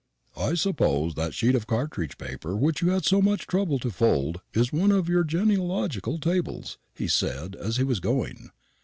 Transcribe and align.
"I 0.39 0.55
suppose 0.55 1.13
that 1.13 1.35
sheet 1.35 1.53
of 1.53 1.67
cartridge 1.67 2.17
paper 2.17 2.55
which 2.57 2.81
you 2.81 2.89
had 2.89 3.05
so 3.05 3.21
much 3.21 3.45
trouble 3.45 3.77
to 3.77 3.91
fold 3.91 4.41
is 4.51 4.73
one 4.73 4.91
of 4.91 5.07
your 5.07 5.23
genealogical 5.23 6.17
tables," 6.17 6.79
he 6.95 7.07
said 7.07 7.55
as 7.55 7.77
he 7.77 7.83
was 7.83 7.99
going. 7.99 8.49